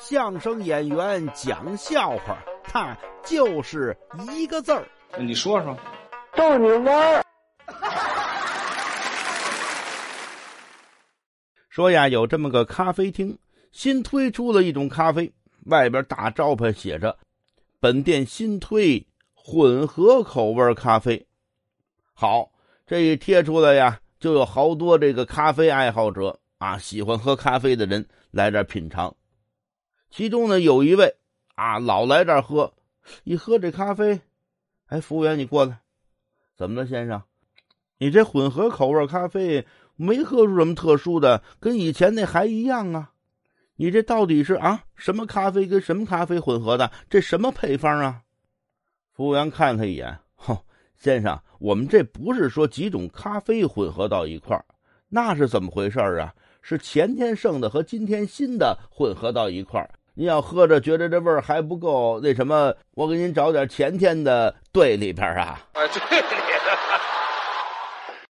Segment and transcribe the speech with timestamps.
[0.00, 3.94] 相声演员讲笑话，他就是
[4.34, 4.88] 一个字儿。
[5.18, 5.76] 你说说，
[6.34, 7.22] 逗你玩儿。
[11.68, 13.38] 说呀，有这么个咖啡厅，
[13.72, 15.30] 新推出了一种咖啡，
[15.66, 17.18] 外边大招牌写着
[17.78, 21.26] “本店新推混合口味咖啡”。
[22.14, 22.50] 好，
[22.86, 29.14] 这一贴出来呀，就有好多这个咖啡爱好者啊，喜欢喝咖啡的人来这品尝。
[30.10, 31.16] 其中呢，有一位
[31.54, 32.72] 啊，老来这儿喝，
[33.24, 34.20] 一喝这咖啡，
[34.86, 35.80] 哎，服务员，你过来，
[36.56, 37.22] 怎么了，先生？
[37.98, 43.12] 你这混合口味咖啡没喝出什么特殊的，跟以前那还一样啊？
[43.76, 46.90] 你这到底是啊什么咖啡跟什么咖啡混合的？
[47.08, 48.22] 这什么配方啊？
[49.12, 50.58] 服务员看他一眼，哼，
[50.96, 54.64] 先生，我们这不是说几种咖啡混合到一块儿，
[55.08, 56.34] 那是怎么回事啊？
[56.62, 59.90] 是前天剩的和今天新的混合到一块儿。
[60.20, 65.58] 您要喝着觉得这味儿还不够，那什么，我给您找点前天的兑里边啊。
[65.72, 66.78] 哎，对里的。